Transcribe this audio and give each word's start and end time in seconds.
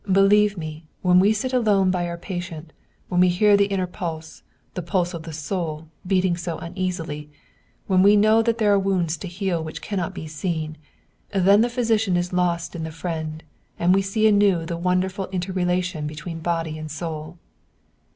Be 0.11 0.19
lieve 0.21 0.57
me, 0.57 0.83
when 1.03 1.19
we 1.19 1.31
sit 1.31 1.53
alone 1.53 1.91
by 1.91 2.07
our 2.07 2.17
patient, 2.17 2.73
when 3.07 3.21
we 3.21 3.29
hear 3.29 3.55
the 3.55 3.67
inner 3.67 3.85
pulse, 3.85 4.41
the 4.73 4.81
pulse 4.81 5.13
of 5.13 5.21
the 5.21 5.31
soul, 5.31 5.89
beating 6.07 6.35
so 6.35 6.57
uneasily, 6.57 7.29
when 7.85 8.01
we 8.01 8.15
know 8.15 8.41
that 8.41 8.57
there 8.57 8.73
are 8.73 8.79
wounds 8.79 9.15
to 9.17 9.27
heal 9.27 9.63
which 9.63 9.79
cannot 9.83 10.15
be 10.15 10.25
seen 10.25 10.75
then 11.35 11.61
the 11.61 11.69
physician 11.69 12.17
is 12.17 12.33
lost 12.33 12.75
in 12.75 12.83
the 12.83 12.89
friend, 12.89 13.43
and 13.77 13.93
we 13.93 14.01
see 14.01 14.25
anew 14.27 14.65
the 14.65 14.75
wonderful 14.75 15.27
interrelation 15.27 16.07
between 16.07 16.39
body 16.39 16.79
and 16.79 16.89
soul." 16.89 17.37